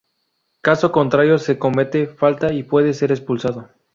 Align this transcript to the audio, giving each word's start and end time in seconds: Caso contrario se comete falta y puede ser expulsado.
Caso 0.61 0.91
contrario 0.91 1.37
se 1.37 1.59
comete 1.59 2.07
falta 2.07 2.51
y 2.51 2.63
puede 2.63 2.95
ser 2.95 3.11
expulsado. 3.11 3.69